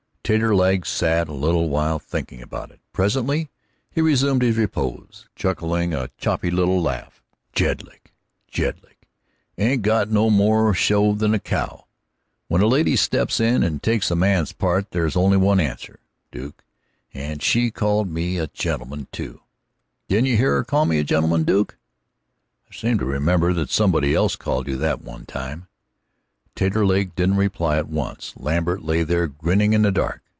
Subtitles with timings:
[0.23, 2.79] Taterleg sat a little while thinking about it.
[2.93, 3.49] Presently
[3.89, 7.21] he resumed his repose, chuckling a choppy little laugh.
[7.51, 8.13] "Jedlick!
[8.49, 9.09] Jedlick
[9.57, 11.85] ain't got no more show than a cow.
[12.47, 15.99] When a lady steps in and takes a man's part there's only one answer,
[16.31, 16.63] Duke.
[17.13, 19.41] And she called me a gentleman, too.
[20.07, 21.77] Didn't you hear her call me a gentleman, Duke?"
[22.69, 25.67] "I seem to remember that somebody else called you that one time."
[26.53, 28.33] Taterleg hadn't any reply at once.
[28.35, 30.21] Lambert lay there grinning in the dark.